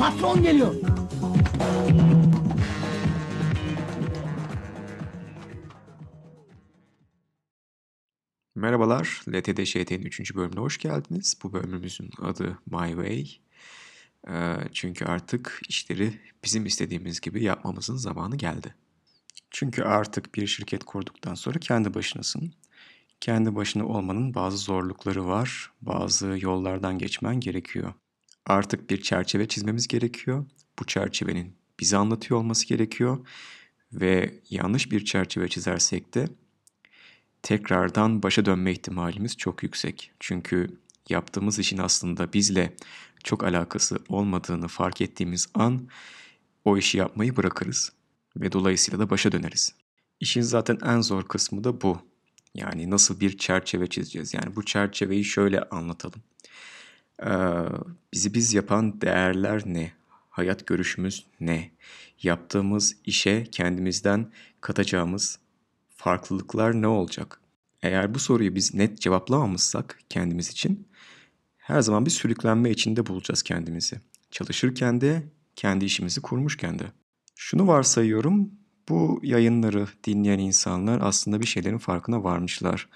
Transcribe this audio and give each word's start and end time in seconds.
Patron 0.00 0.42
geliyor. 0.42 0.74
Merhabalar, 8.54 9.22
LTD 9.28 9.64
ŞT'nin 9.64 10.02
3. 10.02 10.34
bölümüne 10.34 10.60
hoş 10.60 10.78
geldiniz. 10.78 11.38
Bu 11.42 11.52
bölümümüzün 11.52 12.10
adı 12.22 12.58
My 12.66 12.88
Way. 12.88 13.26
Ee, 14.28 14.56
çünkü 14.72 15.04
artık 15.04 15.60
işleri 15.68 16.20
bizim 16.44 16.66
istediğimiz 16.66 17.20
gibi 17.20 17.42
yapmamızın 17.44 17.96
zamanı 17.96 18.36
geldi. 18.36 18.74
Çünkü 19.50 19.82
artık 19.82 20.34
bir 20.34 20.46
şirket 20.46 20.84
kurduktan 20.84 21.34
sonra 21.34 21.58
kendi 21.58 21.94
başınasın. 21.94 22.52
Kendi 23.20 23.56
başına 23.56 23.86
olmanın 23.86 24.34
bazı 24.34 24.56
zorlukları 24.56 25.26
var, 25.26 25.72
bazı 25.82 26.36
yollardan 26.40 26.98
geçmen 26.98 27.40
gerekiyor. 27.40 27.94
Artık 28.50 28.90
bir 28.90 29.02
çerçeve 29.02 29.48
çizmemiz 29.48 29.88
gerekiyor. 29.88 30.46
Bu 30.78 30.86
çerçevenin 30.86 31.56
bize 31.80 31.96
anlatıyor 31.96 32.40
olması 32.40 32.66
gerekiyor. 32.66 33.26
Ve 33.92 34.34
yanlış 34.50 34.92
bir 34.92 35.04
çerçeve 35.04 35.48
çizersek 35.48 36.14
de 36.14 36.28
tekrardan 37.42 38.22
başa 38.22 38.44
dönme 38.44 38.72
ihtimalimiz 38.72 39.36
çok 39.36 39.62
yüksek. 39.62 40.12
Çünkü 40.20 40.78
yaptığımız 41.08 41.58
işin 41.58 41.78
aslında 41.78 42.32
bizle 42.32 42.76
çok 43.24 43.44
alakası 43.44 43.98
olmadığını 44.08 44.68
fark 44.68 45.00
ettiğimiz 45.00 45.48
an 45.54 45.88
o 46.64 46.78
işi 46.78 46.98
yapmayı 46.98 47.36
bırakırız 47.36 47.92
ve 48.36 48.52
dolayısıyla 48.52 48.98
da 48.98 49.10
başa 49.10 49.32
döneriz. 49.32 49.74
İşin 50.20 50.42
zaten 50.42 50.78
en 50.84 51.00
zor 51.00 51.22
kısmı 51.22 51.64
da 51.64 51.80
bu. 51.80 51.98
Yani 52.54 52.90
nasıl 52.90 53.20
bir 53.20 53.38
çerçeve 53.38 53.86
çizeceğiz? 53.86 54.34
Yani 54.34 54.56
bu 54.56 54.64
çerçeveyi 54.64 55.24
şöyle 55.24 55.60
anlatalım. 55.60 56.22
Ee, 57.26 57.28
bizi 58.12 58.34
biz 58.34 58.54
yapan 58.54 59.00
değerler 59.00 59.62
ne? 59.66 59.92
Hayat 60.30 60.66
görüşümüz 60.66 61.26
ne? 61.40 61.70
Yaptığımız 62.22 62.96
işe 63.04 63.44
kendimizden 63.44 64.32
katacağımız 64.60 65.38
farklılıklar 65.96 66.82
ne 66.82 66.86
olacak? 66.86 67.40
Eğer 67.82 68.14
bu 68.14 68.18
soruyu 68.18 68.54
biz 68.54 68.74
net 68.74 69.00
cevaplamamışsak 69.00 69.98
kendimiz 70.08 70.48
için 70.48 70.88
her 71.58 71.80
zaman 71.80 72.06
bir 72.06 72.10
sürüklenme 72.10 72.70
içinde 72.70 73.06
bulacağız 73.06 73.42
kendimizi. 73.42 74.00
Çalışırken 74.30 75.00
de 75.00 75.22
kendi 75.56 75.84
işimizi 75.84 76.20
kurmuşken 76.20 76.78
de. 76.78 76.84
Şunu 77.34 77.66
varsayıyorum, 77.66 78.50
bu 78.88 79.20
yayınları 79.22 79.86
dinleyen 80.04 80.38
insanlar 80.38 81.00
aslında 81.02 81.40
bir 81.40 81.46
şeylerin 81.46 81.78
farkına 81.78 82.24
varmışlar. 82.24 82.88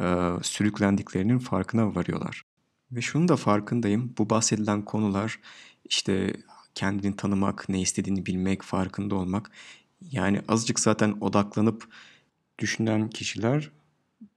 Ee, 0.00 0.30
sürüklendiklerinin 0.42 1.38
farkına 1.38 1.94
varıyorlar. 1.94 2.42
Ve 2.92 3.00
şunu 3.00 3.28
da 3.28 3.36
farkındayım, 3.36 4.14
bu 4.18 4.30
bahsedilen 4.30 4.84
konular 4.84 5.40
işte 5.84 6.32
kendini 6.74 7.16
tanımak, 7.16 7.68
ne 7.68 7.80
istediğini 7.80 8.26
bilmek, 8.26 8.62
farkında 8.62 9.14
olmak. 9.14 9.50
Yani 10.00 10.40
azıcık 10.48 10.80
zaten 10.80 11.16
odaklanıp 11.20 11.88
düşünen 12.58 13.10
kişiler 13.10 13.70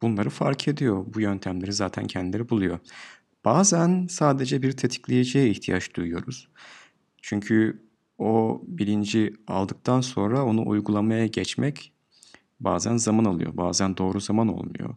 bunları 0.02 0.30
fark 0.30 0.68
ediyor. 0.68 1.06
Bu 1.14 1.22
yöntemleri 1.22 1.74
zaten 1.74 2.08
kendileri 2.08 2.50
buluyor. 2.50 2.80
Bazen 3.46 4.08
sadece 4.10 4.62
bir 4.62 4.72
tetikleyiciye 4.72 5.50
ihtiyaç 5.50 5.96
duyuyoruz. 5.96 6.50
Çünkü 7.22 7.84
o 8.18 8.62
bilinci 8.68 9.34
aldıktan 9.48 10.02
sonra 10.02 10.46
onu 10.46 10.70
uygulamaya 10.70 11.28
geçmek 11.28 11.94
bazen 12.60 12.98
zaman 12.98 13.26
alıyor, 13.26 13.58
bazen 13.58 13.98
doğru 13.98 14.22
zaman 14.22 14.48
olmuyor. 14.48 14.96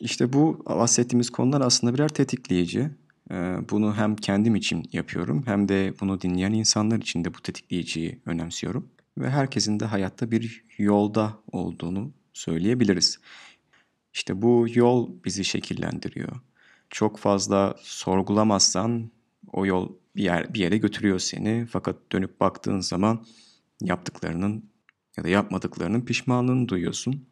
İşte 0.00 0.32
bu 0.32 0.64
bahsettiğimiz 0.66 1.30
konular 1.30 1.60
aslında 1.60 1.94
birer 1.94 2.08
tetikleyici. 2.08 2.90
Ee, 3.30 3.56
bunu 3.70 3.94
hem 3.96 4.16
kendim 4.16 4.56
için 4.56 4.88
yapıyorum 4.92 5.42
hem 5.46 5.68
de 5.68 5.94
bunu 6.00 6.20
dinleyen 6.20 6.52
insanlar 6.52 6.98
için 6.98 7.24
de 7.24 7.34
bu 7.34 7.40
tetikleyiciyi 7.40 8.20
önemsiyorum. 8.26 8.88
Ve 9.18 9.30
herkesin 9.30 9.80
de 9.80 9.84
hayatta 9.84 10.30
bir 10.30 10.64
yolda 10.78 11.38
olduğunu 11.52 12.12
söyleyebiliriz. 12.32 13.18
İşte 14.14 14.42
bu 14.42 14.66
yol 14.74 15.10
bizi 15.24 15.44
şekillendiriyor. 15.44 16.40
Çok 16.90 17.18
fazla 17.18 17.76
sorgulamazsan 17.82 19.10
o 19.52 19.66
yol 19.66 19.92
bir 20.16 20.22
yer 20.22 20.54
bir 20.54 20.60
yere 20.60 20.78
götürüyor 20.78 21.18
seni. 21.18 21.66
Fakat 21.70 21.96
dönüp 22.12 22.40
baktığın 22.40 22.80
zaman 22.80 23.26
yaptıklarının 23.80 24.70
ya 25.16 25.24
da 25.24 25.28
yapmadıklarının 25.28 26.00
pişmanlığını 26.00 26.68
duyuyorsun. 26.68 27.27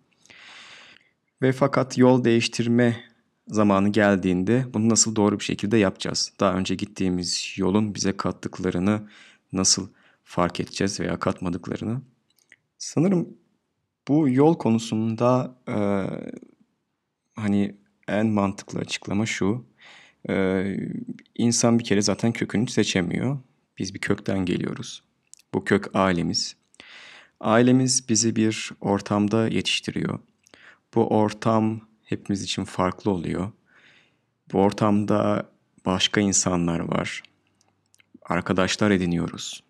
Ve 1.43 1.53
fakat 1.53 1.99
yol 1.99 2.25
değiştirme 2.25 3.05
zamanı 3.49 3.89
geldiğinde 3.89 4.67
bunu 4.75 4.89
nasıl 4.89 5.17
doğru 5.17 5.39
bir 5.39 5.45
şekilde 5.45 5.77
yapacağız? 5.77 6.33
Daha 6.41 6.55
önce 6.55 6.75
gittiğimiz 6.75 7.55
yolun 7.57 7.95
bize 7.95 8.17
kattıklarını 8.17 9.09
nasıl 9.53 9.89
fark 10.25 10.61
edeceğiz 10.61 11.01
veya 11.01 11.19
katmadıklarını? 11.19 12.03
Sanırım 12.79 13.29
bu 14.09 14.29
yol 14.29 14.59
konusunda 14.59 15.57
e, 15.69 15.77
hani 17.35 17.77
en 18.09 18.27
mantıklı 18.27 18.79
açıklama 18.79 19.27
şu. 19.27 19.67
E, 20.29 20.65
insan 21.35 21.79
bir 21.79 21.85
kere 21.85 22.03
zaten 22.03 22.33
kökünü 22.33 22.69
seçemiyor. 22.69 23.39
Biz 23.79 23.95
bir 23.95 24.01
kökten 24.01 24.45
geliyoruz. 24.45 25.03
Bu 25.55 25.65
kök 25.65 25.91
ailemiz. 25.95 26.57
Ailemiz 27.41 28.09
bizi 28.09 28.37
bir 28.37 28.73
ortamda 28.81 29.49
yetiştiriyor. 29.49 30.19
Bu 30.97 31.07
ortam 31.07 31.81
hepimiz 32.05 32.43
için 32.43 32.65
farklı 32.65 33.11
oluyor. 33.11 33.51
Bu 34.53 34.59
ortamda 34.59 35.51
başka 35.87 36.21
insanlar 36.21 36.81
var. 36.81 37.23
Arkadaşlar 38.23 38.91
ediniyoruz. 38.91 39.63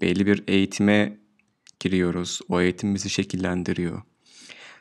Belli 0.00 0.26
bir 0.26 0.44
eğitime 0.48 1.18
giriyoruz. 1.80 2.40
O 2.48 2.60
eğitim 2.60 2.94
bizi 2.94 3.10
şekillendiriyor. 3.10 4.02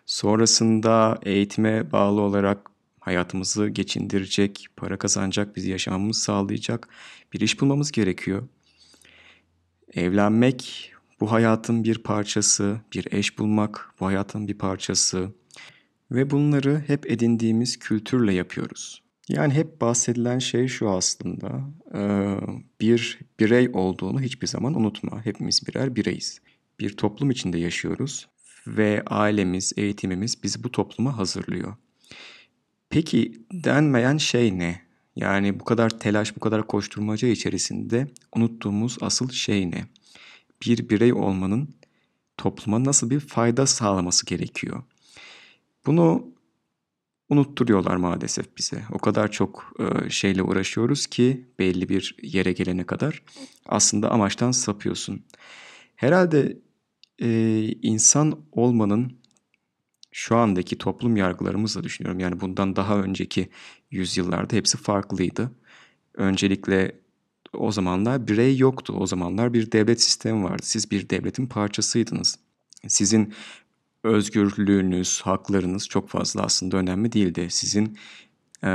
Sonrasında 0.05 1.19
eğitime 1.23 1.91
bağlı 1.91 2.21
olarak 2.21 2.71
hayatımızı 2.99 3.67
geçindirecek, 3.67 4.67
para 4.77 4.97
kazanacak, 4.97 5.55
bizi 5.55 5.69
yaşamamızı 5.69 6.21
sağlayacak 6.21 6.87
bir 7.33 7.39
iş 7.39 7.61
bulmamız 7.61 7.91
gerekiyor. 7.91 8.47
Evlenmek 9.93 10.91
bu 11.19 11.31
hayatın 11.31 11.83
bir 11.83 11.97
parçası, 11.97 12.81
bir 12.93 13.07
eş 13.11 13.39
bulmak 13.39 13.93
bu 13.99 14.05
hayatın 14.05 14.47
bir 14.47 14.57
parçası 14.57 15.29
ve 16.13 16.29
bunları 16.29 16.83
hep 16.87 17.11
edindiğimiz 17.11 17.79
kültürle 17.79 18.33
yapıyoruz. 18.33 19.03
Yani 19.29 19.53
hep 19.53 19.81
bahsedilen 19.81 20.39
şey 20.39 20.67
şu 20.67 20.89
aslında, 20.89 21.61
bir 22.81 23.19
birey 23.39 23.69
olduğunu 23.73 24.21
hiçbir 24.21 24.47
zaman 24.47 24.73
unutma. 24.79 25.25
Hepimiz 25.25 25.67
birer 25.67 25.95
bireyiz 25.95 26.41
bir 26.79 26.97
toplum 26.97 27.31
içinde 27.31 27.57
yaşıyoruz 27.57 28.27
ve 28.67 29.03
ailemiz, 29.05 29.73
eğitimimiz 29.77 30.43
bizi 30.43 30.63
bu 30.63 30.71
topluma 30.71 31.17
hazırlıyor. 31.17 31.75
Peki 32.89 33.45
denmeyen 33.51 34.17
şey 34.17 34.59
ne? 34.59 34.81
Yani 35.15 35.59
bu 35.59 35.63
kadar 35.63 35.99
telaş, 35.99 36.35
bu 36.35 36.39
kadar 36.39 36.67
koşturmaca 36.67 37.27
içerisinde 37.27 38.07
unuttuğumuz 38.35 38.97
asıl 39.01 39.29
şey 39.29 39.71
ne? 39.71 39.85
Bir 40.65 40.89
birey 40.89 41.13
olmanın 41.13 41.75
topluma 42.37 42.83
nasıl 42.83 43.09
bir 43.09 43.19
fayda 43.19 43.65
sağlaması 43.65 44.25
gerekiyor? 44.25 44.83
Bunu 45.85 46.33
unutturuyorlar 47.29 47.95
maalesef 47.95 48.57
bize. 48.57 48.83
O 48.91 48.97
kadar 48.97 49.31
çok 49.31 49.73
e, 49.79 50.09
şeyle 50.09 50.43
uğraşıyoruz 50.43 51.07
ki 51.07 51.47
belli 51.59 51.89
bir 51.89 52.15
yere 52.21 52.51
gelene 52.51 52.83
kadar 52.83 53.23
aslında 53.65 54.11
amaçtan 54.11 54.51
sapıyorsun. 54.51 55.25
Herhalde 55.95 56.57
e, 57.21 57.29
insan 57.81 58.39
olmanın 58.51 59.17
şu 60.11 60.35
andaki 60.35 60.77
toplum 60.77 61.17
yargılarımızla 61.17 61.83
düşünüyorum. 61.83 62.19
Yani 62.19 62.39
bundan 62.39 62.75
daha 62.75 62.97
önceki 62.97 63.49
yüzyıllarda 63.91 64.55
hepsi 64.55 64.77
farklıydı. 64.77 65.51
Öncelikle 66.13 66.99
o 67.53 67.71
zamanlar 67.71 68.27
birey 68.27 68.57
yoktu. 68.57 68.93
O 68.97 69.07
zamanlar 69.07 69.53
bir 69.53 69.71
devlet 69.71 70.01
sistemi 70.01 70.43
vardı. 70.43 70.61
Siz 70.65 70.91
bir 70.91 71.09
devletin 71.09 71.47
parçasıydınız. 71.47 72.39
Sizin 72.87 73.33
özgürlüğünüz, 74.03 75.21
haklarınız 75.21 75.87
çok 75.87 76.09
fazla 76.09 76.41
aslında 76.41 76.77
önemli 76.77 77.11
değildi. 77.11 77.47
Sizin 77.49 77.97
e, 78.63 78.69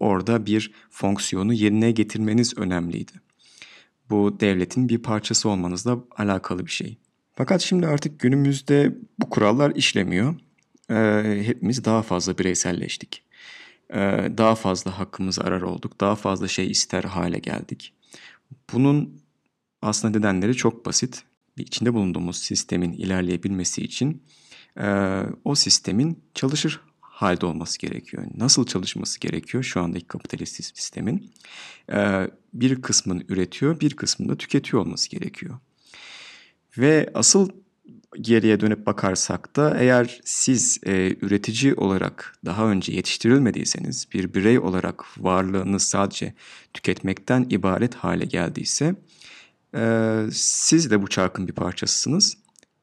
orada 0.00 0.46
bir 0.46 0.72
fonksiyonu 0.90 1.52
yerine 1.52 1.90
getirmeniz 1.90 2.58
önemliydi. 2.58 3.12
Bu 4.10 4.40
devletin 4.40 4.88
bir 4.88 4.98
parçası 4.98 5.48
olmanızla 5.48 5.98
alakalı 6.16 6.66
bir 6.66 6.70
şey. 6.70 6.96
Fakat 7.34 7.60
şimdi 7.60 7.86
artık 7.86 8.20
günümüzde 8.20 8.94
bu 9.18 9.30
kurallar 9.30 9.76
işlemiyor. 9.76 10.34
Ee, 10.90 11.42
hepimiz 11.46 11.84
daha 11.84 12.02
fazla 12.02 12.38
bireyselleştik. 12.38 13.22
Ee, 13.90 13.96
daha 14.38 14.54
fazla 14.54 14.98
hakkımızı 14.98 15.40
arar 15.44 15.62
olduk. 15.62 16.00
Daha 16.00 16.16
fazla 16.16 16.48
şey 16.48 16.70
ister 16.70 17.04
hale 17.04 17.38
geldik. 17.38 17.92
Bunun 18.72 19.20
aslında 19.82 20.18
nedenleri 20.18 20.54
çok 20.54 20.86
basit. 20.86 21.22
İçinde 21.56 21.94
bulunduğumuz 21.94 22.38
sistemin 22.38 22.92
ilerleyebilmesi 22.92 23.82
için 23.82 24.22
e, 24.78 25.20
o 25.44 25.54
sistemin 25.54 26.22
çalışır 26.34 26.80
halde 27.18 27.46
olması 27.46 27.78
gerekiyor. 27.78 28.24
Nasıl 28.36 28.66
çalışması 28.66 29.20
gerekiyor 29.20 29.62
şu 29.62 29.80
andaki 29.80 30.06
kapitalist 30.06 30.54
sistemin? 30.54 31.30
Ee, 31.92 32.30
bir 32.54 32.82
kısmını 32.82 33.22
üretiyor, 33.28 33.80
bir 33.80 33.96
kısmını 33.96 34.28
da 34.28 34.36
tüketiyor 34.36 34.82
olması 34.82 35.10
gerekiyor. 35.10 35.58
Ve 36.78 37.10
asıl 37.14 37.48
geriye 38.20 38.60
dönüp 38.60 38.86
bakarsak 38.86 39.56
da 39.56 39.76
eğer 39.78 40.20
siz 40.24 40.78
e, 40.86 41.16
üretici 41.20 41.74
olarak 41.74 42.38
daha 42.44 42.66
önce 42.66 42.92
yetiştirilmediyseniz, 42.92 44.06
bir 44.12 44.34
birey 44.34 44.58
olarak 44.58 45.04
varlığınız 45.18 45.82
sadece 45.82 46.34
tüketmekten 46.74 47.46
ibaret 47.50 47.94
hale 47.94 48.24
geldiyse, 48.24 48.94
e, 49.74 50.22
siz 50.32 50.90
de 50.90 51.02
bu 51.02 51.08
çarkın 51.08 51.48
bir 51.48 51.52
parçasısınız. 51.52 52.36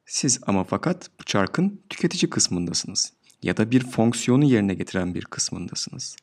Siz 0.05 0.39
ama 0.47 0.63
fakat 0.63 1.09
bu 1.19 1.23
çarkın 1.23 1.81
tüketici 1.89 2.29
kısmındasınız 2.29 3.13
ya 3.43 3.57
da 3.57 3.71
bir 3.71 3.91
fonksiyonu 3.91 4.45
yerine 4.45 4.73
getiren 4.73 5.15
bir 5.15 5.25
kısmındasınız. 5.25 6.15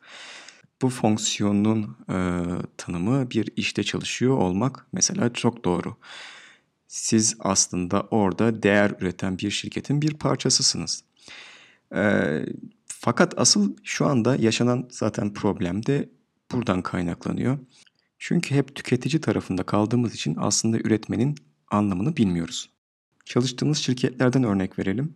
Bu 0.82 0.88
fonksiyonun 0.88 1.96
e, 2.08 2.16
tanımı 2.76 3.30
bir 3.30 3.48
işte 3.56 3.82
çalışıyor 3.82 4.36
olmak 4.36 4.86
mesela 4.92 5.32
çok 5.32 5.64
doğru. 5.64 5.96
Siz 6.88 7.36
aslında 7.40 8.00
orada 8.00 8.62
değer 8.62 8.94
üreten 9.00 9.38
bir 9.38 9.50
şirketin 9.50 10.02
bir 10.02 10.14
parçasısınız. 10.14 11.04
E, 11.94 12.02
fakat 12.86 13.38
asıl 13.38 13.76
şu 13.84 14.06
anda 14.06 14.36
yaşanan 14.36 14.88
zaten 14.90 15.34
problem 15.34 15.86
de 15.86 16.08
buradan 16.52 16.82
kaynaklanıyor. 16.82 17.58
Çünkü 18.18 18.54
hep 18.54 18.74
tüketici 18.74 19.20
tarafında 19.20 19.62
kaldığımız 19.62 20.14
için 20.14 20.36
aslında 20.38 20.78
üretmenin 20.78 21.36
anlamını 21.70 22.16
bilmiyoruz. 22.16 22.70
Çalıştığımız 23.24 23.78
şirketlerden 23.78 24.44
örnek 24.44 24.78
verelim. 24.78 25.14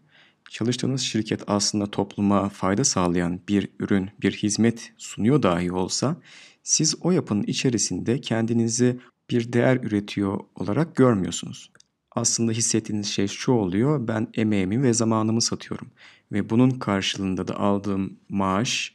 Çalıştığınız 0.51 1.01
şirket 1.01 1.43
aslında 1.47 1.91
topluma 1.91 2.49
fayda 2.49 2.85
sağlayan 2.85 3.41
bir 3.49 3.69
ürün, 3.79 4.11
bir 4.23 4.33
hizmet 4.33 4.93
sunuyor 4.97 5.43
dahi 5.43 5.73
olsa 5.73 6.17
siz 6.63 6.95
o 7.01 7.11
yapının 7.11 7.43
içerisinde 7.43 8.21
kendinizi 8.21 9.01
bir 9.31 9.53
değer 9.53 9.77
üretiyor 9.77 10.41
olarak 10.55 10.97
görmüyorsunuz. 10.97 11.71
Aslında 12.11 12.53
hissettiğiniz 12.53 13.07
şey 13.07 13.29
şu 13.29 13.53
oluyor. 13.53 14.09
Ben 14.09 14.29
emeğimi 14.35 14.83
ve 14.83 14.93
zamanımı 14.95 15.43
satıyorum. 15.43 15.89
Ve 16.33 16.51
bunun 16.51 16.71
karşılığında 16.71 17.49
da 17.49 17.57
aldığım 17.61 18.17
maaş 18.29 18.95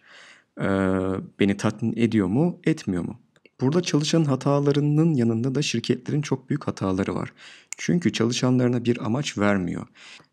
beni 1.40 1.57
tatmin 1.57 1.94
ediyor 1.98 2.28
mu, 2.28 2.60
etmiyor 2.64 3.04
mu? 3.04 3.19
Burada 3.62 3.81
çalışan 3.81 4.24
hatalarının 4.24 5.14
yanında 5.14 5.56
da 5.56 5.62
şirketlerin 5.62 6.22
çok 6.22 6.50
büyük 6.50 6.68
hataları 6.68 7.16
var. 7.16 7.34
Çünkü 7.77 8.13
çalışanlarına 8.13 8.85
bir 8.85 9.06
amaç 9.06 9.38
vermiyor. 9.38 9.88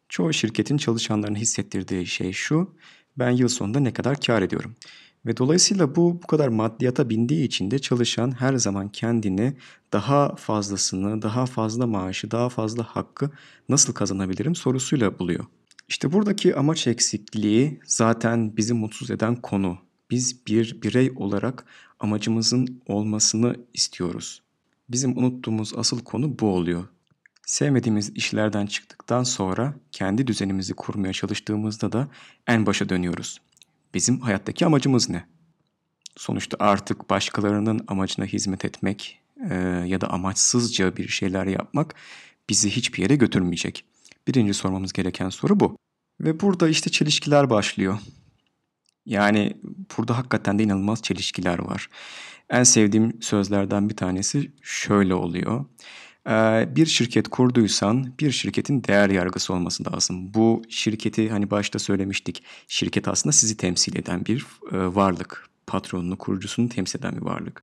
Çoğu 0.08 0.32
şirketin 0.32 0.76
çalışanlarına 0.76 1.38
hissettirdiği 1.38 2.06
şey 2.06 2.32
şu, 2.32 2.74
ben 3.18 3.30
yıl 3.30 3.48
sonunda 3.48 3.80
ne 3.80 3.92
kadar 3.92 4.20
kar 4.20 4.42
ediyorum. 4.42 4.74
Ve 5.26 5.36
dolayısıyla 5.36 5.96
bu 5.96 6.22
bu 6.22 6.26
kadar 6.26 6.48
maddiyata 6.48 7.10
bindiği 7.10 7.44
için 7.44 7.70
de 7.70 7.78
çalışan 7.78 8.40
her 8.40 8.54
zaman 8.56 8.88
kendini 8.88 9.56
daha 9.92 10.34
fazlasını, 10.36 11.22
daha 11.22 11.46
fazla 11.46 11.86
maaşı, 11.86 12.30
daha 12.30 12.48
fazla 12.48 12.82
hakkı 12.82 13.30
nasıl 13.68 13.92
kazanabilirim 13.92 14.54
sorusuyla 14.54 15.18
buluyor. 15.18 15.44
İşte 15.88 16.12
buradaki 16.12 16.56
amaç 16.56 16.86
eksikliği 16.86 17.80
zaten 17.84 18.56
bizi 18.56 18.74
mutsuz 18.74 19.10
eden 19.10 19.36
konu. 19.36 19.78
Biz 20.10 20.46
bir 20.46 20.82
birey 20.82 21.12
olarak 21.16 21.64
amacımızın 22.00 22.82
olmasını 22.86 23.56
istiyoruz. 23.74 24.42
Bizim 24.88 25.18
unuttuğumuz 25.18 25.72
asıl 25.76 26.00
konu 26.00 26.38
bu 26.38 26.46
oluyor. 26.46 26.84
Sevmediğimiz 27.48 28.10
işlerden 28.14 28.66
çıktıktan 28.66 29.22
sonra 29.22 29.74
kendi 29.92 30.26
düzenimizi 30.26 30.74
kurmaya 30.74 31.12
çalıştığımızda 31.12 31.92
da 31.92 32.08
en 32.46 32.66
başa 32.66 32.88
dönüyoruz. 32.88 33.40
Bizim 33.94 34.20
hayattaki 34.20 34.66
amacımız 34.66 35.10
ne? 35.10 35.26
Sonuçta 36.16 36.56
artık 36.60 37.10
başkalarının 37.10 37.84
amacına 37.86 38.26
hizmet 38.26 38.64
etmek 38.64 39.20
e, 39.50 39.54
ya 39.86 40.00
da 40.00 40.10
amaçsızca 40.10 40.96
bir 40.96 41.08
şeyler 41.08 41.46
yapmak 41.46 41.94
bizi 42.48 42.70
hiçbir 42.70 43.02
yere 43.02 43.16
götürmeyecek. 43.16 43.84
Birinci 44.26 44.54
sormamız 44.54 44.92
gereken 44.92 45.28
soru 45.28 45.60
bu. 45.60 45.76
Ve 46.20 46.40
burada 46.40 46.68
işte 46.68 46.90
çelişkiler 46.90 47.50
başlıyor. 47.50 47.98
Yani 49.06 49.56
burada 49.98 50.18
hakikaten 50.18 50.58
de 50.58 50.62
inanılmaz 50.62 51.02
çelişkiler 51.02 51.58
var. 51.58 51.88
En 52.50 52.62
sevdiğim 52.62 53.22
sözlerden 53.22 53.88
bir 53.88 53.96
tanesi 53.96 54.52
şöyle 54.62 55.14
oluyor. 55.14 55.64
Bir 56.76 56.86
şirket 56.86 57.28
kurduysan 57.28 58.14
bir 58.20 58.30
şirketin 58.30 58.84
değer 58.84 59.10
yargısı 59.10 59.54
olması 59.54 59.92
lazım. 59.92 60.34
Bu 60.34 60.62
şirketi 60.68 61.30
hani 61.30 61.50
başta 61.50 61.78
söylemiştik. 61.78 62.42
Şirket 62.68 63.08
aslında 63.08 63.32
sizi 63.32 63.56
temsil 63.56 63.96
eden 63.96 64.26
bir 64.26 64.46
varlık. 64.72 65.48
Patronunu, 65.66 66.18
kurucusunu 66.18 66.68
temsil 66.68 66.98
eden 66.98 67.16
bir 67.16 67.22
varlık. 67.22 67.62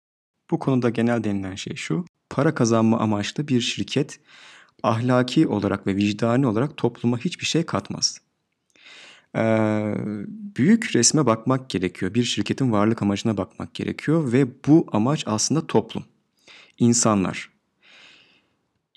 Bu 0.52 0.60
konuda 0.60 0.90
genel 0.90 1.24
denilen 1.24 1.56
şey 1.56 1.76
şu. 1.76 2.06
Para 2.30 2.56
kazanma 2.56 3.00
amaçlı 3.00 3.48
bir 3.48 3.62
şirket 3.62 4.20
ahlaki 4.84 5.48
olarak 5.48 5.88
ve 5.88 5.96
vicdani 5.96 6.48
olarak 6.48 6.78
topluma 6.78 7.18
hiçbir 7.18 7.46
şey 7.46 7.64
katmaz. 7.66 8.22
Ee, 9.36 9.96
büyük 10.58 10.96
resme 10.96 11.26
bakmak 11.26 11.70
gerekiyor. 11.70 12.14
Bir 12.14 12.24
şirketin 12.24 12.72
varlık 12.72 13.02
amacına 13.02 13.38
bakmak 13.38 13.74
gerekiyor 13.74 14.32
ve 14.32 14.48
bu 14.68 14.88
amaç 14.92 15.24
aslında 15.28 15.68
toplum. 15.68 16.04
İnsanlar. 16.80 17.55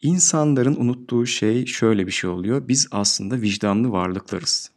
İnsanların 0.03 0.77
unuttuğu 0.77 1.27
şey 1.27 1.67
şöyle 1.67 2.07
bir 2.07 2.13
şey 2.13 2.31
oluyor. 2.31 2.69
Biz 2.69 2.89
aslında 2.91 3.41
vicdanlı 3.41 3.93
varlıklarız. 3.93 4.71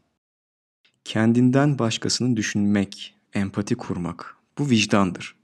Kendinden 1.04 1.80
başkasını 1.80 2.38
düşünmek, 2.38 3.16
empati 3.34 3.76
kurmak 3.76 4.36
bu 4.58 4.70
vicdandır. 4.70 5.36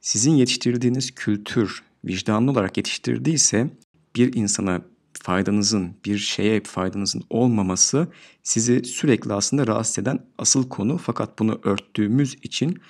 Sizin 0.00 0.32
yetiştirdiğiniz 0.32 1.14
kültür 1.14 1.82
vicdanlı 2.04 2.50
olarak 2.50 2.76
yetiştirdiyse 2.76 3.70
bir 4.16 4.34
insana 4.34 4.82
faydanızın, 5.22 5.96
bir 6.04 6.18
şeye 6.18 6.62
faydanızın 6.62 7.22
olmaması 7.30 8.08
sizi 8.42 8.84
sürekli 8.84 9.32
aslında 9.32 9.66
rahatsız 9.66 9.98
eden 9.98 10.26
asıl 10.38 10.68
konu 10.68 10.98
fakat 10.98 11.38
bunu 11.38 11.60
örttüğümüz 11.62 12.36
için 12.42 12.80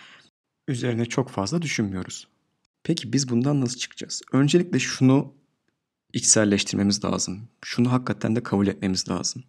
üzerine 0.69 1.07
çok 1.07 1.31
fazla 1.31 1.63
düşünmüyoruz. 1.63 2.29
Peki 2.83 3.13
biz 3.13 3.29
bundan 3.29 3.61
nasıl 3.61 3.79
çıkacağız? 3.79 4.23
Öncelikle 4.33 4.79
şunu 4.79 5.33
içselleştirmemiz 6.15 7.05
lazım. 7.05 7.49
Şunu 7.65 7.93
hakikaten 7.93 8.37
de 8.37 8.43
kabul 8.43 8.67
etmemiz 8.67 9.09
lazım. 9.09 9.45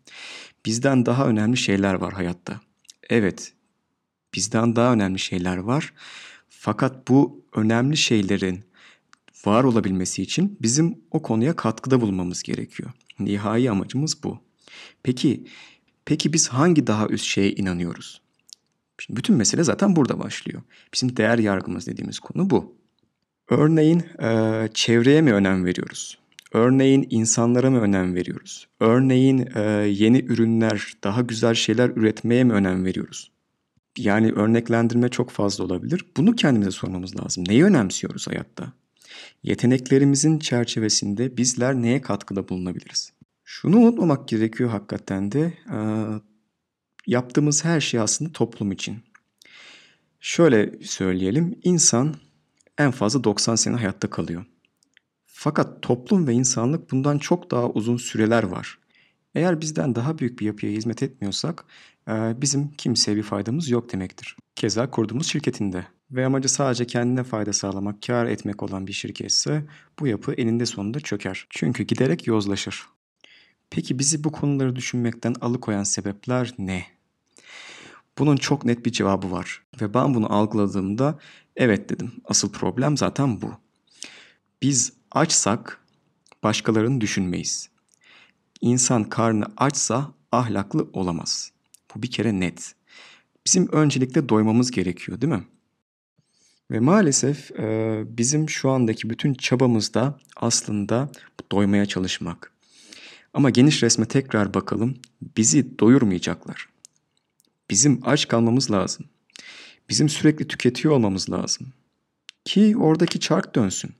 Bizden 0.65 1.05
daha 1.05 1.27
önemli 1.27 1.57
şeyler 1.57 1.93
var 1.93 2.13
hayatta. 2.13 2.61
Evet, 3.09 3.53
bizden 4.33 4.75
daha 4.75 4.93
önemli 4.93 5.19
şeyler 5.19 5.57
var. 5.57 5.93
Fakat 6.49 7.07
bu 7.07 7.45
önemli 7.53 7.97
şeylerin 7.97 8.63
var 9.45 9.63
olabilmesi 9.63 10.21
için 10.21 10.57
bizim 10.61 10.97
o 11.11 11.21
konuya 11.21 11.55
katkıda 11.55 12.01
bulunmamız 12.01 12.43
gerekiyor. 12.43 12.91
Nihai 13.19 13.71
amacımız 13.71 14.23
bu. 14.23 14.39
Peki, 15.03 15.47
peki 16.05 16.33
biz 16.33 16.47
hangi 16.47 16.87
daha 16.87 17.07
üst 17.07 17.25
şeye 17.25 17.51
inanıyoruz? 17.51 18.21
Şimdi 18.97 19.17
bütün 19.17 19.35
mesele 19.35 19.63
zaten 19.63 19.95
burada 19.95 20.19
başlıyor. 20.19 20.61
Bizim 20.93 21.17
değer 21.17 21.37
yargımız 21.37 21.87
dediğimiz 21.87 22.19
konu 22.19 22.49
bu. 22.49 22.75
Örneğin 23.49 24.03
çevreye 24.73 25.21
mi 25.21 25.33
önem 25.33 25.65
veriyoruz? 25.65 26.17
Örneğin 26.55 27.07
insanlara 27.09 27.69
mı 27.69 27.81
önem 27.81 28.15
veriyoruz? 28.15 28.67
Örneğin 28.79 29.49
e, 29.55 29.61
yeni 29.87 30.19
ürünler, 30.19 30.93
daha 31.03 31.21
güzel 31.21 31.53
şeyler 31.53 31.89
üretmeye 31.89 32.43
mi 32.43 32.53
önem 32.53 32.85
veriyoruz? 32.85 33.31
Yani 33.97 34.31
örneklendirme 34.31 35.09
çok 35.09 35.29
fazla 35.29 35.63
olabilir. 35.63 36.05
Bunu 36.17 36.35
kendimize 36.35 36.71
sormamız 36.71 37.19
lazım. 37.19 37.43
Neyi 37.47 37.63
önemsiyoruz 37.63 38.27
hayatta? 38.27 38.73
Yeteneklerimizin 39.43 40.39
çerçevesinde 40.39 41.37
bizler 41.37 41.75
neye 41.75 42.01
katkıda 42.01 42.49
bulunabiliriz? 42.49 43.13
Şunu 43.43 43.77
unutmamak 43.77 44.27
gerekiyor 44.27 44.69
hakikaten 44.69 45.31
de 45.31 45.53
yaptığımız 47.07 47.65
her 47.65 47.81
şey 47.81 47.99
aslında 47.99 48.31
toplum 48.31 48.71
için. 48.71 48.97
Şöyle 50.19 50.83
söyleyelim, 50.83 51.59
insan 51.63 52.15
en 52.77 52.91
fazla 52.91 53.23
90 53.23 53.55
sene 53.55 53.75
hayatta 53.75 54.09
kalıyor. 54.09 54.45
Fakat 55.45 55.81
toplum 55.81 56.27
ve 56.27 56.33
insanlık 56.33 56.91
bundan 56.91 57.17
çok 57.17 57.51
daha 57.51 57.69
uzun 57.69 57.97
süreler 57.97 58.43
var. 58.43 58.79
Eğer 59.35 59.61
bizden 59.61 59.95
daha 59.95 60.17
büyük 60.19 60.39
bir 60.39 60.45
yapıya 60.45 60.71
hizmet 60.71 61.03
etmiyorsak 61.03 61.65
bizim 62.07 62.71
kimseye 62.71 63.17
bir 63.17 63.23
faydamız 63.23 63.69
yok 63.69 63.93
demektir. 63.93 64.37
Keza 64.55 64.89
kurduğumuz 64.91 65.27
şirketinde 65.27 65.85
ve 66.11 66.25
amacı 66.25 66.49
sadece 66.49 66.87
kendine 66.87 67.23
fayda 67.23 67.53
sağlamak, 67.53 68.01
kar 68.01 68.25
etmek 68.25 68.63
olan 68.63 68.87
bir 68.87 68.93
şirketse 68.93 69.65
bu 69.99 70.07
yapı 70.07 70.33
eninde 70.33 70.65
sonunda 70.65 70.99
çöker. 70.99 71.47
Çünkü 71.49 71.83
giderek 71.83 72.27
yozlaşır. 72.27 72.85
Peki 73.69 73.99
bizi 73.99 74.23
bu 74.23 74.31
konuları 74.31 74.75
düşünmekten 74.75 75.35
alıkoyan 75.41 75.83
sebepler 75.83 76.53
ne? 76.57 76.85
Bunun 78.17 78.37
çok 78.37 78.65
net 78.65 78.85
bir 78.85 78.91
cevabı 78.91 79.31
var 79.31 79.63
ve 79.81 79.93
ben 79.93 80.13
bunu 80.13 80.33
algıladığımda 80.33 81.19
evet 81.55 81.89
dedim. 81.89 82.11
Asıl 82.25 82.51
problem 82.51 82.97
zaten 82.97 83.41
bu. 83.41 83.51
Biz 84.61 84.93
açsak 85.15 85.79
başkalarını 86.43 87.01
düşünmeyiz. 87.01 87.69
İnsan 88.61 89.03
karnı 89.03 89.45
açsa 89.57 90.13
ahlaklı 90.31 90.89
olamaz. 90.93 91.51
Bu 91.95 92.01
bir 92.01 92.11
kere 92.11 92.39
net. 92.39 92.75
bizim 93.45 93.67
öncelikle 93.71 94.29
doymamız 94.29 94.71
gerekiyor 94.71 95.21
değil 95.21 95.33
mi? 95.33 95.43
Ve 96.71 96.79
maalesef 96.79 97.51
e, 97.51 98.03
bizim 98.07 98.49
şu 98.49 98.69
andaki 98.69 99.09
bütün 99.09 99.33
çabamız 99.33 99.93
da 99.93 100.19
aslında 100.35 101.09
doymaya 101.51 101.85
çalışmak. 101.85 102.51
Ama 103.33 103.49
geniş 103.49 103.83
resme 103.83 104.05
tekrar 104.05 104.53
bakalım. 104.53 104.97
Bizi 105.37 105.79
doyurmayacaklar. 105.79 106.69
Bizim 107.69 107.99
aç 108.03 108.27
kalmamız 108.27 108.71
lazım. 108.71 109.05
Bizim 109.89 110.09
sürekli 110.09 110.47
tüketiyor 110.47 110.93
olmamız 110.93 111.29
lazım. 111.29 111.67
Ki 112.45 112.77
oradaki 112.77 113.19
çark 113.19 113.55
dönsün. 113.55 113.95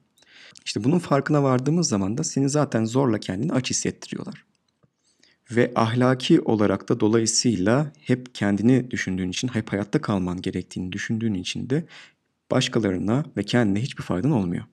İşte 0.65 0.83
bunun 0.83 0.99
farkına 0.99 1.43
vardığımız 1.43 1.89
zaman 1.89 2.17
da 2.17 2.23
seni 2.23 2.49
zaten 2.49 2.85
zorla 2.85 3.19
kendini 3.19 3.53
aç 3.53 3.69
hissettiriyorlar. 3.69 4.45
Ve 5.51 5.71
ahlaki 5.75 6.41
olarak 6.41 6.89
da 6.89 6.99
dolayısıyla 6.99 7.91
hep 8.01 8.35
kendini 8.35 8.91
düşündüğün 8.91 9.29
için, 9.29 9.47
hep 9.47 9.71
hayatta 9.71 10.01
kalman 10.01 10.41
gerektiğini 10.41 10.91
düşündüğün 10.91 11.33
için 11.33 11.69
de 11.69 11.85
başkalarına 12.51 13.25
ve 13.37 13.43
kendine 13.43 13.81
hiçbir 13.81 14.03
faydan 14.03 14.31
olmuyor. 14.31 14.63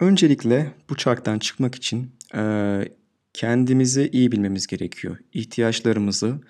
Öncelikle 0.00 0.74
bu 0.90 0.96
çarktan 0.96 1.38
çıkmak 1.38 1.74
için 1.74 2.10
e, 2.34 2.84
kendimizi 3.32 4.08
iyi 4.12 4.32
bilmemiz 4.32 4.66
gerekiyor. 4.66 5.18
İhtiyaçlarımızı, 5.32 6.40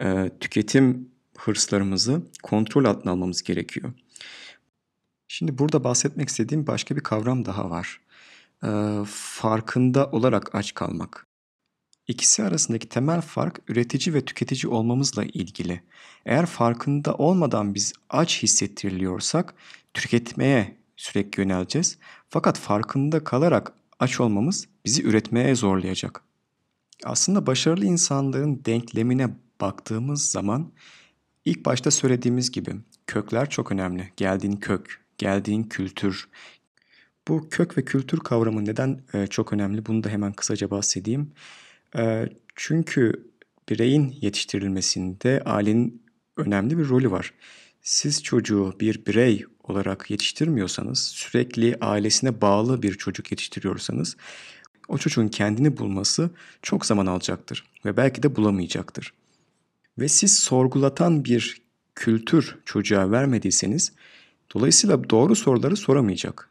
e, 0.00 0.30
tüketim 0.40 1.08
hırslarımızı 1.38 2.22
kontrol 2.42 2.84
altına 2.84 3.12
almamız 3.12 3.42
gerekiyor. 3.42 3.92
Şimdi 5.38 5.58
burada 5.58 5.84
bahsetmek 5.84 6.28
istediğim 6.28 6.66
başka 6.66 6.96
bir 6.96 7.00
kavram 7.00 7.44
daha 7.44 7.70
var. 7.70 8.00
E, 8.64 8.68
farkında 9.06 10.06
olarak 10.10 10.54
aç 10.54 10.74
kalmak. 10.74 11.26
İkisi 12.08 12.44
arasındaki 12.44 12.88
temel 12.88 13.20
fark 13.20 13.60
üretici 13.68 14.14
ve 14.14 14.24
tüketici 14.24 14.72
olmamızla 14.72 15.24
ilgili. 15.24 15.82
Eğer 16.26 16.46
farkında 16.46 17.14
olmadan 17.14 17.74
biz 17.74 17.92
aç 18.10 18.42
hissettiriliyorsak 18.42 19.54
tüketmeye 19.94 20.76
sürekli 20.96 21.40
yöneleceğiz. 21.40 21.98
Fakat 22.28 22.58
farkında 22.58 23.24
kalarak 23.24 23.72
aç 23.98 24.20
olmamız 24.20 24.68
bizi 24.84 25.02
üretmeye 25.02 25.54
zorlayacak. 25.54 26.22
Aslında 27.04 27.46
başarılı 27.46 27.84
insanların 27.84 28.64
denklemine 28.64 29.36
baktığımız 29.60 30.30
zaman 30.30 30.72
ilk 31.44 31.64
başta 31.64 31.90
söylediğimiz 31.90 32.50
gibi 32.50 32.76
kökler 33.06 33.50
çok 33.50 33.72
önemli. 33.72 34.12
Geldiğin 34.16 34.56
kök, 34.56 35.07
geldiğin 35.18 35.62
kültür. 35.62 36.28
Bu 37.28 37.48
kök 37.48 37.78
ve 37.78 37.84
kültür 37.84 38.18
kavramı 38.18 38.64
neden 38.64 39.00
çok 39.30 39.52
önemli 39.52 39.86
bunu 39.86 40.04
da 40.04 40.08
hemen 40.08 40.32
kısaca 40.32 40.70
bahsedeyim. 40.70 41.32
Çünkü 42.56 43.30
bireyin 43.68 44.16
yetiştirilmesinde 44.20 45.42
ailenin 45.44 46.02
önemli 46.36 46.78
bir 46.78 46.88
rolü 46.88 47.10
var. 47.10 47.34
Siz 47.82 48.22
çocuğu 48.22 48.76
bir 48.80 49.06
birey 49.06 49.44
olarak 49.62 50.10
yetiştirmiyorsanız, 50.10 50.98
sürekli 50.98 51.76
ailesine 51.80 52.40
bağlı 52.40 52.82
bir 52.82 52.94
çocuk 52.94 53.30
yetiştiriyorsanız 53.30 54.16
o 54.88 54.98
çocuğun 54.98 55.28
kendini 55.28 55.76
bulması 55.76 56.30
çok 56.62 56.86
zaman 56.86 57.06
alacaktır 57.06 57.64
ve 57.84 57.96
belki 57.96 58.22
de 58.22 58.36
bulamayacaktır. 58.36 59.12
Ve 59.98 60.08
siz 60.08 60.38
sorgulatan 60.38 61.24
bir 61.24 61.62
kültür 61.94 62.58
çocuğa 62.64 63.10
vermediyseniz 63.10 63.92
dolayısıyla 64.54 65.10
doğru 65.10 65.36
soruları 65.36 65.76
soramayacak. 65.76 66.50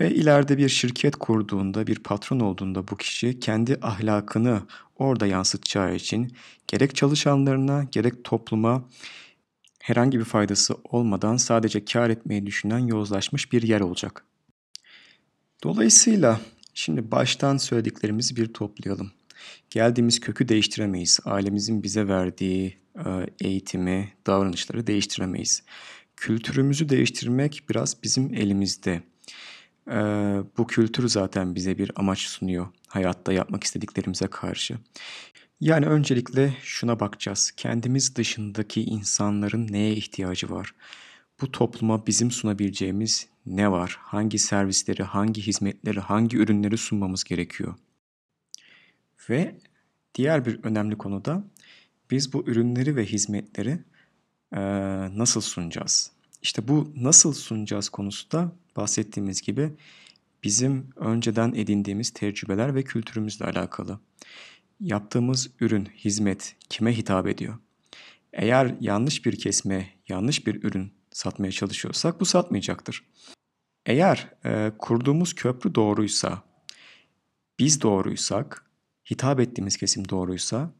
Ve 0.00 0.14
ileride 0.14 0.58
bir 0.58 0.68
şirket 0.68 1.16
kurduğunda, 1.16 1.86
bir 1.86 1.98
patron 1.98 2.40
olduğunda 2.40 2.88
bu 2.88 2.96
kişi 2.96 3.40
kendi 3.40 3.78
ahlakını 3.82 4.62
orada 4.96 5.26
yansıtacağı 5.26 5.94
için 5.94 6.32
gerek 6.66 6.96
çalışanlarına 6.96 7.84
gerek 7.92 8.24
topluma 8.24 8.84
herhangi 9.80 10.18
bir 10.18 10.24
faydası 10.24 10.76
olmadan 10.84 11.36
sadece 11.36 11.84
kar 11.84 12.10
etmeyi 12.10 12.46
düşünen 12.46 12.78
yozlaşmış 12.78 13.52
bir 13.52 13.62
yer 13.62 13.80
olacak. 13.80 14.24
Dolayısıyla 15.62 16.40
şimdi 16.74 17.10
baştan 17.10 17.56
söylediklerimizi 17.56 18.36
bir 18.36 18.52
toplayalım. 18.52 19.12
Geldiğimiz 19.70 20.20
kökü 20.20 20.48
değiştiremeyiz. 20.48 21.20
Ailemizin 21.24 21.82
bize 21.82 22.08
verdiği 22.08 22.76
eğitimi, 23.40 24.12
davranışları 24.26 24.86
değiştiremeyiz. 24.86 25.62
Kültürümüzü 26.20 26.88
değiştirmek 26.88 27.62
biraz 27.70 28.02
bizim 28.02 28.34
elimizde. 28.34 29.02
Ee, 29.90 29.92
bu 30.58 30.66
kültür 30.66 31.08
zaten 31.08 31.54
bize 31.54 31.78
bir 31.78 31.92
amaç 31.96 32.18
sunuyor 32.18 32.66
hayatta 32.88 33.32
yapmak 33.32 33.64
istediklerimize 33.64 34.26
karşı. 34.26 34.78
Yani 35.60 35.86
öncelikle 35.86 36.54
şuna 36.62 37.00
bakacağız. 37.00 37.52
Kendimiz 37.56 38.16
dışındaki 38.16 38.82
insanların 38.82 39.72
neye 39.72 39.92
ihtiyacı 39.92 40.50
var? 40.50 40.74
Bu 41.40 41.52
topluma 41.52 42.06
bizim 42.06 42.30
sunabileceğimiz 42.30 43.26
ne 43.46 43.70
var? 43.70 43.98
Hangi 44.00 44.38
servisleri, 44.38 45.02
hangi 45.02 45.42
hizmetleri, 45.42 46.00
hangi 46.00 46.36
ürünleri 46.36 46.78
sunmamız 46.78 47.24
gerekiyor? 47.24 47.74
Ve 49.30 49.58
diğer 50.14 50.46
bir 50.46 50.64
önemli 50.64 50.98
konu 50.98 51.24
da 51.24 51.44
biz 52.10 52.32
bu 52.32 52.44
ürünleri 52.46 52.96
ve 52.96 53.04
hizmetleri 53.04 53.78
nasıl 55.18 55.40
sunacağız? 55.40 56.12
İşte 56.42 56.68
bu 56.68 56.92
nasıl 56.96 57.32
sunacağız 57.32 57.88
konusu 57.88 58.30
da 58.30 58.52
bahsettiğimiz 58.76 59.42
gibi 59.42 59.72
bizim 60.44 60.90
önceden 60.96 61.52
edindiğimiz 61.54 62.10
tecrübeler 62.10 62.74
ve 62.74 62.82
kültürümüzle 62.82 63.44
alakalı. 63.44 63.98
Yaptığımız 64.80 65.50
ürün, 65.60 65.84
hizmet 65.84 66.56
kime 66.68 66.96
hitap 66.96 67.26
ediyor? 67.26 67.58
Eğer 68.32 68.74
yanlış 68.80 69.26
bir 69.26 69.38
kesme, 69.38 69.90
yanlış 70.08 70.46
bir 70.46 70.62
ürün 70.62 70.92
satmaya 71.10 71.52
çalışıyorsak 71.52 72.20
bu 72.20 72.24
satmayacaktır. 72.24 73.04
Eğer 73.86 74.28
e, 74.44 74.72
kurduğumuz 74.78 75.34
köprü 75.34 75.74
doğruysa, 75.74 76.42
biz 77.58 77.82
doğruysak, 77.82 78.64
hitap 79.10 79.40
ettiğimiz 79.40 79.76
kesim 79.76 80.08
doğruysa 80.08 80.70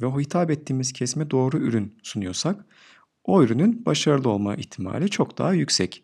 ve 0.00 0.06
o 0.06 0.20
hitap 0.20 0.50
ettiğimiz 0.50 0.92
kesime 0.92 1.30
doğru 1.30 1.58
ürün 1.58 1.98
sunuyorsak 2.02 2.64
o 3.26 3.42
ürünün 3.42 3.86
başarılı 3.86 4.28
olma 4.28 4.56
ihtimali 4.56 5.10
çok 5.10 5.38
daha 5.38 5.52
yüksek. 5.52 6.02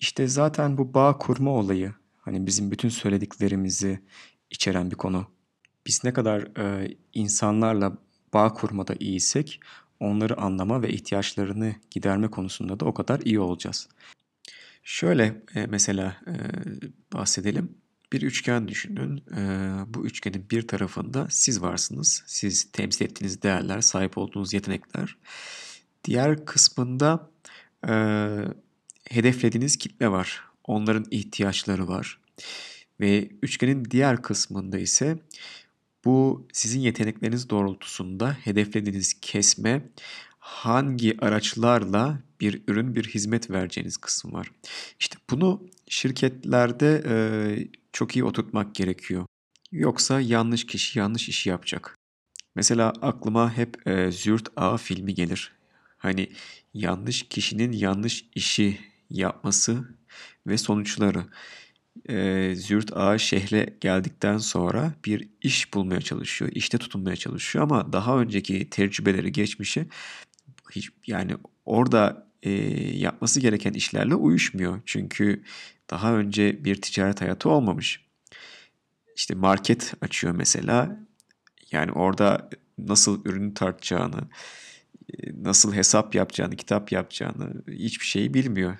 İşte 0.00 0.26
zaten 0.26 0.78
bu 0.78 0.94
bağ 0.94 1.18
kurma 1.18 1.50
olayı 1.50 1.94
hani 2.18 2.46
bizim 2.46 2.70
bütün 2.70 2.88
söylediklerimizi 2.88 4.00
içeren 4.50 4.90
bir 4.90 4.96
konu. 4.96 5.26
Biz 5.86 6.04
ne 6.04 6.12
kadar 6.12 6.58
e, 6.58 6.96
insanlarla 7.12 7.98
bağ 8.34 8.52
kurmada 8.52 8.94
iyiysek 9.00 9.60
onları 10.00 10.40
anlama 10.40 10.82
ve 10.82 10.90
ihtiyaçlarını 10.92 11.74
giderme 11.90 12.28
konusunda 12.28 12.80
da 12.80 12.84
o 12.84 12.94
kadar 12.94 13.20
iyi 13.20 13.40
olacağız. 13.40 13.88
Şöyle 14.82 15.42
e, 15.54 15.66
mesela 15.66 16.16
e, 16.26 16.34
bahsedelim. 17.12 17.74
Bir 18.12 18.22
üçgen 18.22 18.68
düşünün. 18.68 19.22
E, 19.36 19.70
bu 19.86 20.06
üçgenin 20.06 20.50
bir 20.50 20.68
tarafında 20.68 21.26
siz 21.30 21.62
varsınız. 21.62 22.22
Siz 22.26 22.72
temsil 22.72 23.04
ettiğiniz 23.04 23.42
değerler, 23.42 23.80
sahip 23.80 24.18
olduğunuz 24.18 24.52
yetenekler. 24.52 25.16
Diğer 26.04 26.44
kısmında 26.44 27.30
e, 27.88 27.94
hedeflediğiniz 29.10 29.76
kitle 29.76 30.10
var. 30.10 30.44
Onların 30.64 31.06
ihtiyaçları 31.10 31.88
var. 31.88 32.20
Ve 33.00 33.30
üçgenin 33.42 33.84
diğer 33.90 34.22
kısmında 34.22 34.78
ise 34.78 35.18
bu 36.04 36.46
sizin 36.52 36.80
yetenekleriniz 36.80 37.50
doğrultusunda 37.50 38.32
hedeflediğiniz 38.32 39.20
kesme 39.20 39.82
hangi 40.38 41.16
araçlarla 41.20 42.22
bir 42.40 42.62
ürün, 42.68 42.94
bir 42.94 43.08
hizmet 43.08 43.50
vereceğiniz 43.50 43.96
kısım 43.96 44.32
var. 44.32 44.52
İşte 45.00 45.18
bunu 45.30 45.66
şirketlerde 45.88 47.02
e, 47.08 47.14
çok 47.92 48.16
iyi 48.16 48.24
oturtmak 48.24 48.74
gerekiyor. 48.74 49.26
Yoksa 49.72 50.20
yanlış 50.20 50.66
kişi 50.66 50.98
yanlış 50.98 51.28
işi 51.28 51.48
yapacak. 51.48 51.96
Mesela 52.54 52.92
aklıma 53.02 53.56
hep 53.56 53.86
e, 53.86 54.10
Zürt 54.10 54.48
A 54.56 54.76
filmi 54.76 55.14
gelir. 55.14 55.59
Hani 56.00 56.28
yanlış 56.74 57.28
kişinin 57.28 57.72
yanlış 57.72 58.24
işi 58.34 58.78
yapması 59.10 59.88
ve 60.46 60.58
sonuçları. 60.58 61.24
E, 62.08 62.54
Zürt 62.56 62.96
Ağa 62.96 63.18
şehre 63.18 63.76
geldikten 63.80 64.38
sonra 64.38 64.94
bir 65.04 65.28
iş 65.42 65.74
bulmaya 65.74 66.00
çalışıyor, 66.00 66.50
işte 66.54 66.78
tutunmaya 66.78 67.16
çalışıyor 67.16 67.64
ama 67.64 67.92
daha 67.92 68.18
önceki 68.18 68.70
tecrübeleri, 68.70 69.32
geçmişi 69.32 69.88
hiç, 70.70 70.90
yani 71.06 71.36
orada 71.64 72.26
e, 72.42 72.50
yapması 72.98 73.40
gereken 73.40 73.72
işlerle 73.72 74.14
uyuşmuyor. 74.14 74.80
Çünkü 74.86 75.44
daha 75.90 76.14
önce 76.14 76.64
bir 76.64 76.82
ticaret 76.82 77.20
hayatı 77.20 77.48
olmamış. 77.48 78.06
İşte 79.16 79.34
market 79.34 79.94
açıyor 80.00 80.34
mesela. 80.34 81.00
Yani 81.72 81.92
orada 81.92 82.50
nasıl 82.78 83.24
ürünü 83.24 83.54
tartacağını, 83.54 84.20
nasıl 85.42 85.74
hesap 85.74 86.14
yapacağını, 86.14 86.56
kitap 86.56 86.92
yapacağını 86.92 87.62
hiçbir 87.68 88.06
şeyi 88.06 88.34
bilmiyor. 88.34 88.76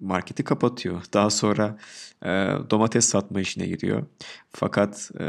Marketi 0.00 0.44
kapatıyor. 0.44 1.02
Daha 1.14 1.30
sonra 1.30 1.78
e, 2.22 2.28
domates 2.70 3.08
satma 3.08 3.40
işine 3.40 3.66
giriyor. 3.66 4.06
Fakat 4.52 5.10
e, 5.20 5.26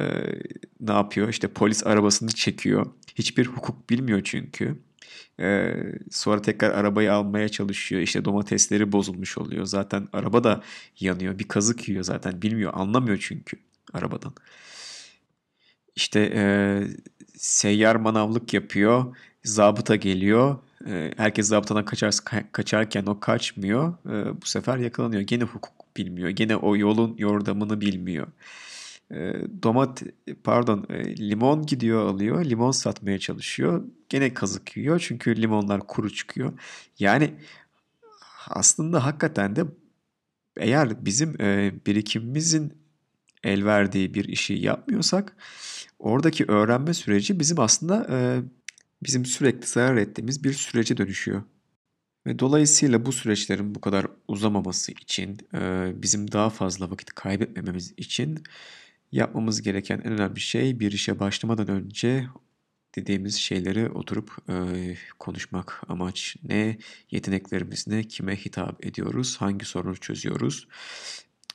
ne 0.79 0.91
yapıyor? 0.91 1.29
İşte 1.29 1.47
polis 1.47 1.87
arabasını 1.87 2.29
çekiyor. 2.29 2.85
Hiçbir 3.15 3.45
hukuk 3.45 3.89
bilmiyor 3.89 4.21
çünkü. 4.23 4.77
Ee, 5.39 5.73
sonra 6.11 6.41
tekrar 6.41 6.71
arabayı 6.71 7.13
almaya 7.13 7.49
çalışıyor. 7.49 8.01
İşte 8.01 8.25
domatesleri 8.25 8.91
bozulmuş 8.91 9.37
oluyor. 9.37 9.65
Zaten 9.65 10.07
araba 10.13 10.43
da 10.43 10.63
yanıyor. 10.99 11.39
Bir 11.39 11.47
kazık 11.47 11.89
yiyor 11.89 12.03
zaten. 12.03 12.41
Bilmiyor, 12.41 12.73
anlamıyor 12.75 13.17
çünkü 13.21 13.57
arabadan. 13.93 14.33
İşte 15.95 16.31
e, 16.35 16.43
seyyar 17.39 17.95
manavlık 17.95 18.53
yapıyor. 18.53 19.15
Zabıta 19.43 19.95
geliyor. 19.95 20.57
E, 20.87 21.11
herkes 21.17 21.47
zabıtadan 21.47 21.85
kaçar, 21.85 22.13
kaçarken 22.51 23.05
o 23.05 23.19
kaçmıyor. 23.19 23.93
E, 24.05 24.41
bu 24.41 24.45
sefer 24.45 24.77
yakalanıyor. 24.77 25.21
Gene 25.21 25.43
hukuk 25.43 25.97
bilmiyor. 25.97 26.29
Gene 26.29 26.55
o 26.55 26.75
yolun 26.75 27.15
yordamını 27.17 27.81
bilmiyor. 27.81 28.27
E, 29.11 29.33
domat 29.63 30.03
pardon 30.43 30.85
e, 30.89 31.17
limon 31.17 31.65
gidiyor 31.65 32.07
alıyor. 32.09 32.45
Limon 32.45 32.71
satmaya 32.71 33.19
çalışıyor. 33.19 33.83
Gene 34.09 34.33
kazık 34.33 34.77
yiyor. 34.77 34.99
Çünkü 34.99 35.41
limonlar 35.41 35.79
kuru 35.87 36.13
çıkıyor. 36.13 36.53
Yani 36.99 37.33
aslında 38.47 39.05
hakikaten 39.05 39.55
de 39.55 39.65
eğer 40.57 41.05
bizim 41.05 41.41
e, 41.41 41.73
birikimimizin 41.85 42.73
el 43.43 43.65
verdiği 43.65 44.13
bir 44.13 44.25
işi 44.25 44.53
yapmıyorsak 44.53 45.35
oradaki 45.99 46.45
öğrenme 46.45 46.93
süreci 46.93 47.39
bizim 47.39 47.59
aslında 47.59 48.07
e, 48.09 48.17
bizim 49.03 49.25
sürekli 49.25 49.67
zarar 49.67 49.97
ettiğimiz 49.97 50.43
bir 50.43 50.53
sürece 50.53 50.97
dönüşüyor. 50.97 51.43
Ve 52.27 52.39
dolayısıyla 52.39 53.05
bu 53.05 53.11
süreçlerin 53.11 53.75
bu 53.75 53.81
kadar 53.81 54.07
uzamaması 54.27 54.91
için, 54.91 55.37
e, 55.53 55.91
bizim 55.95 56.31
daha 56.31 56.49
fazla 56.49 56.91
vakit 56.91 57.13
kaybetmememiz 57.13 57.93
için 57.97 58.43
yapmamız 59.11 59.61
gereken 59.61 59.97
en 59.99 60.11
önemli 60.11 60.39
şey 60.39 60.79
bir 60.79 60.91
işe 60.91 61.19
başlamadan 61.19 61.67
önce 61.67 62.27
dediğimiz 62.95 63.35
şeyleri 63.35 63.89
oturup 63.89 64.31
e, 64.49 64.95
konuşmak. 65.19 65.81
Amaç 65.87 66.35
ne, 66.43 66.77
yeteneklerimiz 67.11 67.87
ne, 67.87 68.03
kime 68.03 68.35
hitap 68.35 68.85
ediyoruz, 68.85 69.37
hangi 69.37 69.65
sorunu 69.65 69.97
çözüyoruz, 69.97 70.67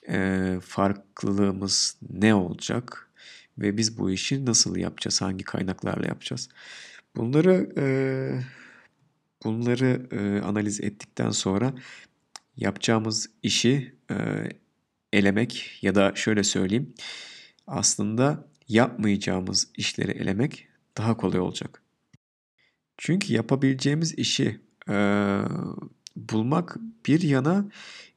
e, 0.08 0.58
farklılığımız 0.62 1.96
ne 2.10 2.34
olacak 2.34 3.10
ve 3.58 3.76
biz 3.76 3.98
bu 3.98 4.10
işi 4.10 4.46
nasıl 4.46 4.76
yapacağız, 4.76 5.22
hangi 5.22 5.44
kaynaklarla 5.44 6.06
yapacağız. 6.06 6.48
Bunları 7.16 7.72
e, 7.76 7.84
bunları 9.44 10.08
e, 10.12 10.40
analiz 10.40 10.80
ettikten 10.80 11.30
sonra 11.30 11.74
yapacağımız 12.56 13.30
işi 13.42 13.94
e, 14.10 14.16
elemek 15.12 15.78
ya 15.82 15.94
da 15.94 16.12
şöyle 16.14 16.44
söyleyeyim 16.44 16.94
aslında 17.66 18.48
yapmayacağımız 18.68 19.68
işleri 19.76 20.10
elemek 20.10 20.68
daha 20.96 21.16
kolay 21.16 21.40
olacak. 21.40 21.82
Çünkü 22.98 23.32
yapabileceğimiz 23.32 24.14
işi 24.18 24.60
e, 24.88 24.96
bulmak 26.16 26.76
bir 27.06 27.22
yana 27.22 27.68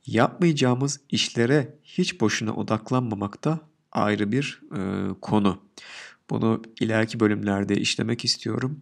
yapmayacağımız 0.05 0.99
işlere 1.09 1.75
hiç 1.83 2.21
boşuna 2.21 2.55
odaklanmamak 2.55 3.43
da 3.43 3.59
ayrı 3.91 4.31
bir 4.31 4.61
e, 4.75 5.09
konu. 5.21 5.61
Bunu 6.29 6.61
ileriki 6.79 7.19
bölümlerde 7.19 7.75
işlemek 7.75 8.25
istiyorum. 8.25 8.81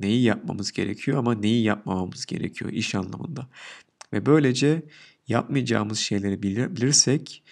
Neyi 0.00 0.22
yapmamız 0.22 0.72
gerekiyor 0.72 1.18
ama 1.18 1.34
neyi 1.34 1.62
yapmamamız 1.62 2.26
gerekiyor 2.26 2.72
iş 2.72 2.94
anlamında. 2.94 3.48
Ve 4.12 4.26
böylece 4.26 4.82
yapmayacağımız 5.28 5.98
şeyleri 5.98 6.42
bilirsek 6.42 7.42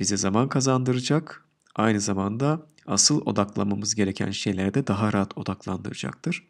bize 0.00 0.16
zaman 0.16 0.48
kazandıracak. 0.48 1.44
Aynı 1.74 2.00
zamanda 2.00 2.66
asıl 2.86 3.20
odaklanmamız 3.26 3.94
gereken 3.94 4.30
şeylere 4.30 4.74
de 4.74 4.86
daha 4.86 5.12
rahat 5.12 5.38
odaklandıracaktır. 5.38 6.48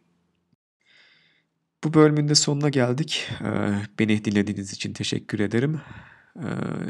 Bu 1.85 1.95
bölümün 1.95 2.29
de 2.29 2.35
sonuna 2.35 2.69
geldik. 2.69 3.29
Beni 3.99 4.25
dinlediğiniz 4.25 4.73
için 4.73 4.93
teşekkür 4.93 5.41
ederim. 5.41 5.81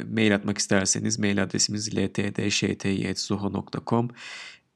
Mail 0.09 0.35
atmak 0.35 0.59
isterseniz 0.59 1.19
mail 1.19 1.43
adresimiz 1.43 1.97
ltdşty.zoho.com 1.97 4.09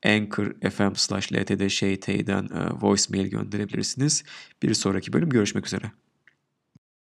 Anchor 0.05 0.71
FM 0.71 0.95
slash 0.95 1.33
ltdşty'den 1.33 2.49
voicemail 2.83 3.31
gönderebilirsiniz. 3.31 4.25
Bir 4.63 4.75
sonraki 4.75 5.13
bölüm 5.13 5.31
görüşmek 5.31 5.67
üzere. 5.67 5.93